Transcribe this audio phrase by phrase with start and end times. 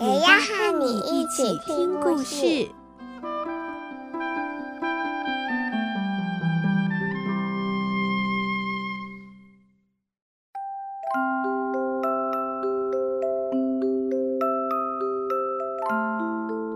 [0.00, 2.68] 也要和你一起听故事。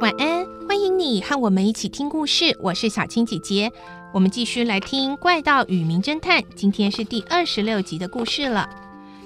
[0.00, 2.56] 晚安，欢迎你和我们一起听故事。
[2.62, 3.70] 我是小青姐姐，
[4.14, 8.66] 我们继续来听《怪盗与名侦探》，今天是第二十六集的故事了。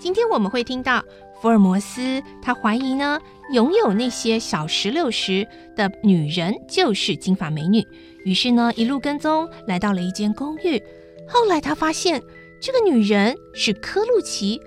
[0.00, 1.02] 今天我们会听到
[1.40, 3.18] 福尔摩斯，他怀疑呢，
[3.52, 7.86] 拥有那些小石榴石的女人就是金发美女，
[8.24, 10.82] 于是呢，一路跟踪来到了一间公寓。
[11.28, 12.22] 后来他发现
[12.60, 14.60] 这个女人是柯露奇，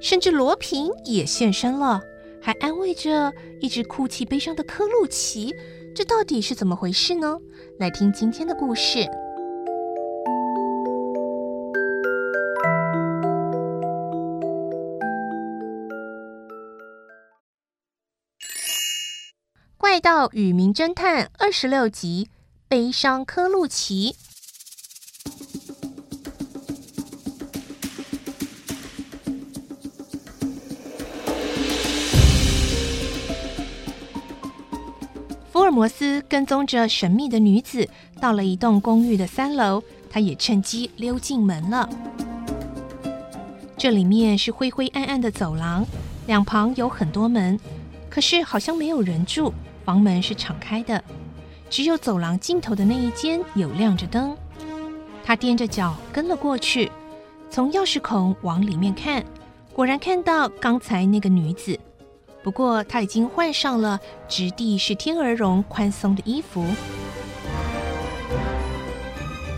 [0.00, 2.00] 甚至罗平也现身了。
[2.42, 5.54] 还安慰着一直哭泣悲伤的柯露奇，
[5.94, 7.38] 这到底是怎么回事呢？
[7.78, 8.98] 来听今天的故事，
[20.00, 22.30] 《怪盗与名侦探》二十六集
[22.68, 24.12] 《悲伤科路奇》。
[35.52, 37.86] 福尔摩斯跟踪着神秘的女子，
[38.18, 41.86] 到了一栋公寓的三楼，他也趁机溜进门了。
[43.76, 45.84] 这里面是灰灰暗暗的走廊，
[46.26, 47.60] 两旁有很多门，
[48.08, 49.52] 可是好像没有人住，
[49.90, 51.02] 房门是敞开的，
[51.68, 54.36] 只有走廊尽头的那一间有亮着灯。
[55.24, 56.88] 他踮着脚跟了过去，
[57.50, 59.24] 从钥匙孔往里面看，
[59.72, 61.76] 果然看到刚才那个女子。
[62.44, 63.98] 不过，他已经换上了
[64.28, 66.64] 质地是天鹅绒、宽松的衣服。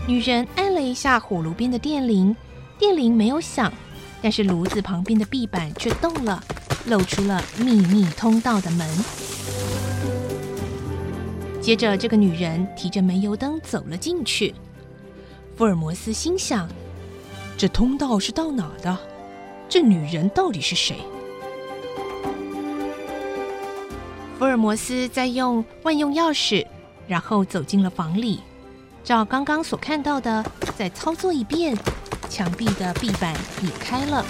[0.07, 2.35] 女人按了一下火炉边的电铃，
[2.79, 3.71] 电铃没有响，
[4.19, 6.43] 但是炉子旁边的壁板却动了，
[6.87, 8.89] 露出了秘密通道的门。
[11.63, 14.53] 接着，这个女人提着煤油灯走了进去。
[15.55, 16.67] 福尔摩斯心想：
[17.57, 18.97] 这通道是到哪的？
[19.69, 20.97] 这女人到底是谁？
[24.37, 26.67] 福尔摩斯在用万用钥匙，
[27.07, 28.41] 然后走进了房里，
[29.01, 30.45] 照刚刚所看到的
[30.77, 31.77] 再操作一遍，
[32.29, 34.25] 墙壁的壁板也开了。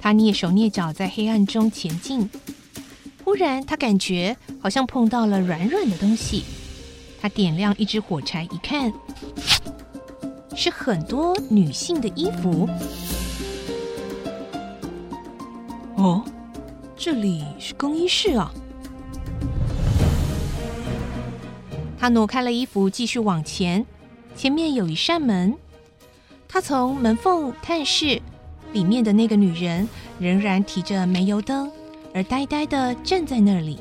[0.00, 2.30] 他蹑手蹑脚在黑暗中前进，
[3.26, 6.44] 忽然他感觉好像碰到了软软的东西，
[7.20, 8.92] 他点亮一支火柴一看，
[10.54, 12.68] 是很多女性的衣服。
[15.96, 16.24] 哦，
[16.96, 18.52] 这里是更衣室啊！
[21.98, 23.84] 他挪开了衣服，继续往前。
[24.36, 25.56] 前面有一扇门，
[26.46, 28.22] 他从门缝探视，
[28.72, 29.88] 里面的那个女人
[30.20, 31.68] 仍然提着煤油灯，
[32.16, 33.78] 而呆呆地站在那里。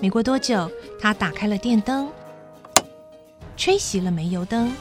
[0.00, 2.08] 没过多久，他打开了电灯，
[3.56, 4.72] 吹熄了煤油灯。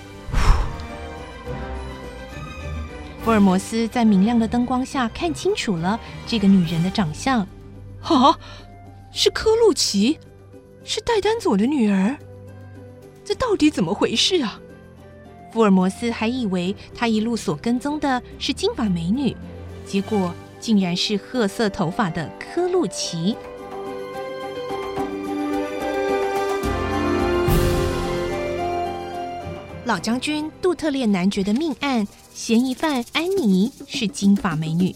[3.23, 7.39] 福尔摩斯在明亮的灯光下看清楚了这个女人的长相，
[8.03, 8.37] 啊，
[9.11, 10.19] 是科露奇，
[10.83, 12.15] 是戴丹佐的女儿。
[13.23, 14.61] 这到底怎么回事啊？
[15.51, 19.35] 福尔摩斯还以为他一路所跟踪的是金发美女，
[19.87, 20.31] 结果
[20.65, 23.35] 竟然是褐色头发的柯露奇。
[29.85, 34.91] 老将军杜特列男爵的命案，嫌疑犯安妮是金发美女；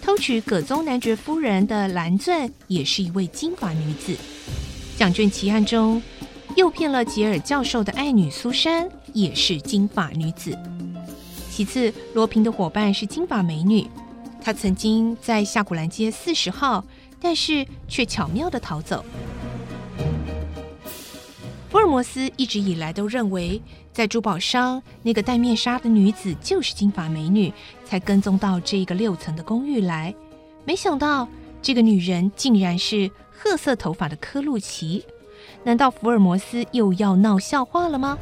[0.00, 4.14] 偷取葛宗男爵夫人的蓝钻也是一位金发女子；
[4.96, 6.02] 奖卷奇案中
[6.56, 10.56] 诱骗了杰尔教授的爱女苏珊也是金发女子。
[11.50, 13.86] 其次，罗平的伙伴是金发美女，
[14.48, 16.82] 他曾经在夏古兰街四十号，
[17.20, 19.04] 但是却巧妙地逃走。
[21.68, 23.60] 福尔摩斯一直以来都认为，
[23.92, 27.52] 在珠宝商那个戴面纱的女子就是金发美女，
[27.84, 30.14] 才跟踪到这个六层的公寓来。
[30.64, 31.28] 没想到
[31.60, 35.04] 这个女人竟然是褐色头发的科露奇。
[35.62, 38.16] 难道福尔摩斯又要闹笑话了吗？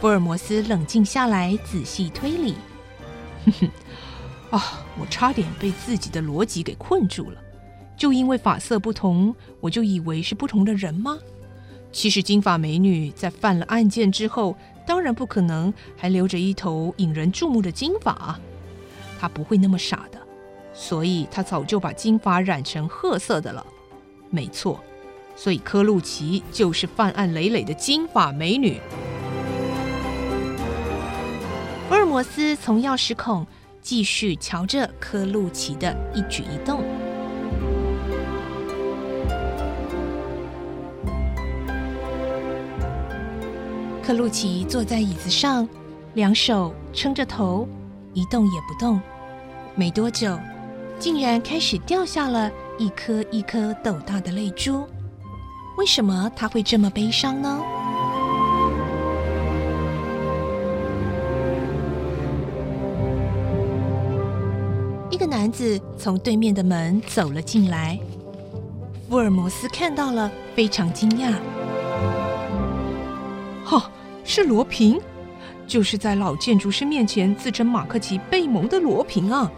[0.00, 2.54] 福尔摩斯冷静下来，仔细推理。
[3.44, 3.70] 哼哼，
[4.54, 7.40] 啊，我差点被自己的逻辑给困住了。
[7.96, 11.18] 就因为发色不同，我就以为是不同的人吗？
[11.90, 14.56] 其实金发美女在犯了案件之后，
[14.86, 18.38] 当然不可能还留着一头引人注目的金发，
[19.20, 20.20] 她不会那么傻的，
[20.72, 23.66] 所以她早就把金发染成褐色的了。
[24.30, 24.80] 没错，
[25.34, 28.80] 所以柯露奇就是犯案累累的金发美女。
[31.88, 33.44] 福尔摩斯从钥匙孔
[33.84, 36.82] 继续瞧着柯露奇的一举一动。
[44.02, 45.68] 柯露奇坐在椅子上，
[46.14, 47.68] 两手撑着头，
[48.14, 48.98] 一动也不动。
[49.74, 50.38] 没多久，
[50.98, 54.88] 竟然开始掉下了一颗一颗豆大的泪珠。
[55.76, 57.60] 为什么她会这么悲伤呢？
[65.14, 67.96] 一个男子从对面的门走了进来，
[69.08, 71.32] 福尔摩斯看到了，非常惊讶。
[73.64, 73.88] 哈！
[74.24, 75.00] 是罗平，
[75.68, 79.48] 就是在老建筑师面前自称马克奇贝蒙的罗平啊。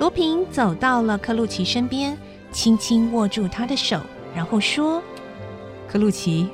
[0.00, 2.18] 罗平走到了克鲁奇身边，
[2.50, 4.00] 轻轻握住他的手，
[4.34, 5.00] 然后说
[5.86, 6.48] ：“克鲁奇，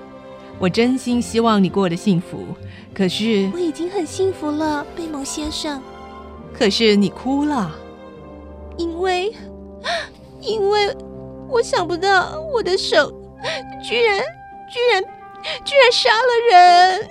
[0.59, 2.45] 我真心希望你过得幸福。
[2.93, 5.81] 可是我已经很幸福了，贝蒙先生。
[6.53, 7.75] 可是你哭了，
[8.77, 9.33] 因为，
[10.41, 10.97] 因为
[11.49, 13.11] 我想不到我的手
[13.83, 14.21] 居然，
[14.71, 15.03] 居然。”
[15.65, 17.09] 居然杀了人！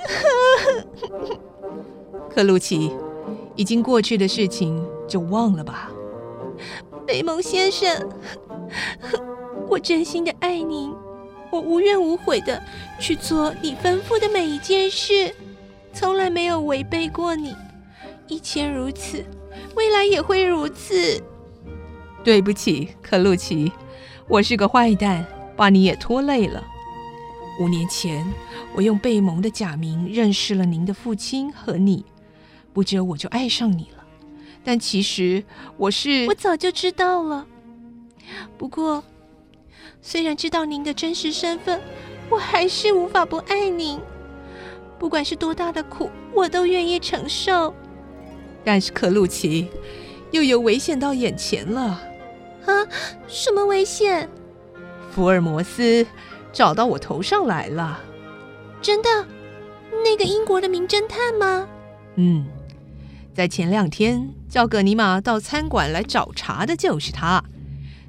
[2.29, 2.91] 克鲁奇，
[3.55, 5.89] 已经过去的事情就忘了吧。
[7.07, 8.09] 北蒙先生，
[9.69, 10.93] 我真心的爱您，
[11.49, 12.61] 我无怨无悔的
[12.99, 15.33] 去做你吩咐的每一件事，
[15.93, 17.55] 从来没有违背过你。
[18.27, 19.23] 以前如此，
[19.75, 21.23] 未来也会如此。
[22.25, 23.71] 对不起，克鲁奇，
[24.27, 25.23] 我是个坏蛋，
[25.55, 26.65] 把你也拖累了。
[27.59, 28.25] 五年前，
[28.73, 32.03] 我用贝蒙的假名认识了您的父亲和你，
[32.73, 34.03] 不久我就爱上你了。
[34.63, 35.43] 但其实
[35.77, 36.25] 我是……
[36.25, 37.45] 我早就知道了。
[38.57, 39.03] 不过，
[40.01, 41.79] 虽然知道您的真实身份，
[42.31, 43.99] 我还是无法不爱您。
[44.97, 47.71] 不管是多大的苦，我都愿意承受。
[48.63, 49.69] 但是克鲁奇，
[50.31, 52.01] 又有危险到眼前了。
[52.65, 52.87] 啊？
[53.27, 54.29] 什么危险？
[55.11, 56.05] 福尔摩斯。
[56.53, 57.99] 找到我头上来了，
[58.81, 59.09] 真的？
[60.05, 61.67] 那个英国的名侦探吗？
[62.15, 62.45] 嗯，
[63.33, 67.43] 在前两天叫葛尼玛到餐馆来找茬的就是他，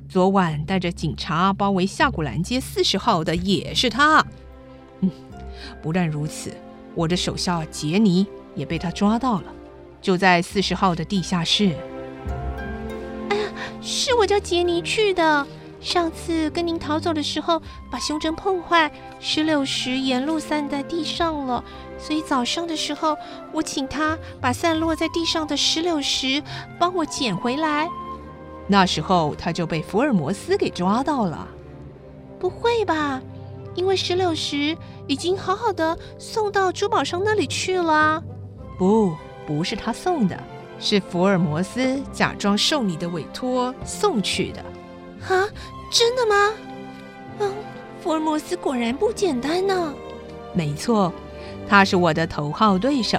[0.09, 4.25] 昨晚带着警察包围夏古兰街四十号的也是他。
[5.01, 5.11] 嗯，
[5.83, 6.53] 不但如此，
[6.95, 8.25] 我的手下杰尼
[8.55, 9.53] 也被他抓到了，
[10.01, 11.75] 就在四十号的地下室。
[13.87, 15.47] 是我叫杰尼去的。
[15.81, 18.91] 上次跟您逃走的时候，把胸针碰坏，
[19.21, 21.63] 石榴石沿路散在地上了，
[21.97, 23.17] 所以早上的时候，
[23.53, 26.43] 我请他把散落在地上的石榴石
[26.81, 27.89] 帮我捡回来。
[28.67, 31.47] 那时候他就被福尔摩斯给抓到了。
[32.41, 33.23] 不会吧？
[33.77, 38.21] 因为石榴石已经好好的送到珠宝商那里去了。
[38.77, 39.15] 不，
[39.47, 40.37] 不是他送的，
[40.79, 44.61] 是福尔摩斯假装受你的委托送去的。
[45.29, 45.49] 啊，
[45.91, 46.53] 真的吗？
[47.41, 47.53] 嗯，
[48.01, 49.95] 福尔摩斯果然不简单呢。
[50.53, 51.13] 没错，
[51.69, 53.19] 他是我的头号对手。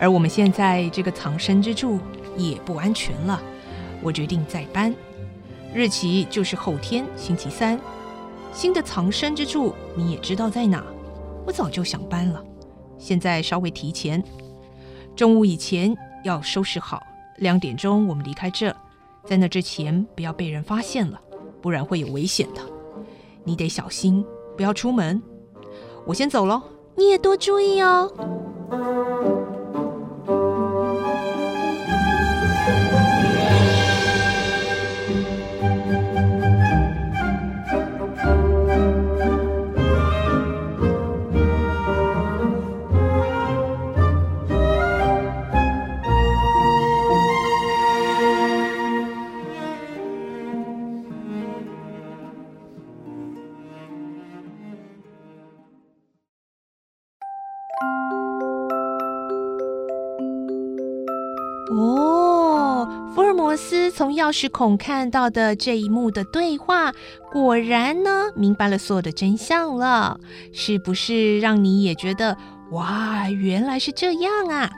[0.00, 1.98] 而我们现在这个藏身之处
[2.36, 3.42] 也不安全了，
[4.00, 4.94] 我决定再搬，
[5.74, 7.80] 日期就是后天星期三。
[8.52, 10.84] 新的藏身之处你也知道在哪，
[11.44, 12.42] 我早就想搬了，
[12.96, 14.22] 现在稍微提前，
[15.16, 15.94] 中午以前
[16.24, 17.02] 要收拾好，
[17.36, 18.74] 两点钟我们离开这。
[19.24, 21.20] 在那之前，不要被人发现了，
[21.60, 22.60] 不然会有危险的。
[23.44, 24.24] 你得小心，
[24.56, 25.22] 不要出门。
[26.06, 26.62] 我先走喽，
[26.94, 28.10] 你也多注意哦。
[28.16, 28.47] 哦，
[63.90, 66.92] 从钥匙孔看到的这一幕的对话，
[67.32, 70.18] 果然呢，明白了所有的真相了。
[70.52, 72.36] 是不是让你也觉得
[72.70, 74.70] 哇，原来是这样啊？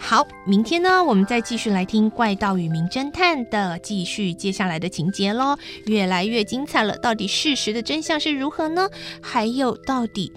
[0.00, 6.96] 好，明天呢，我们再继续来听《怪盗与名侦探》的继续接下来的情节喽，越来越精彩了。
[6.98, 8.88] 到底事实的真相是如何呢？
[9.20, 10.32] 还有，到底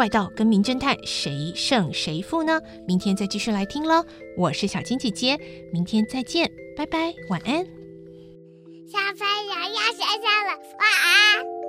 [0.00, 2.58] 怪盗跟名侦探谁胜谁负呢？
[2.88, 4.02] 明天再继续来听喽。
[4.34, 5.38] 我是小金姐姐，
[5.74, 7.58] 明天再见，拜拜，晚安。
[8.88, 11.59] 小朋友要睡觉了，晚安。